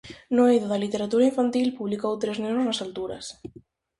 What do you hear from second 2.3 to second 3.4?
nenos nas alturas.